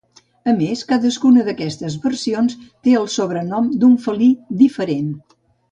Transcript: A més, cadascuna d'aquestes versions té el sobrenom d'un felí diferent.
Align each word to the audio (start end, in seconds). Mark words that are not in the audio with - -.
A 0.51 0.53
més, 0.61 0.79
cadascuna 0.91 1.43
d'aquestes 1.49 1.99
versions 2.07 2.57
té 2.67 2.97
el 3.03 3.07
sobrenom 3.19 3.73
d'un 3.83 3.95
felí 4.09 4.33
diferent. 4.65 5.19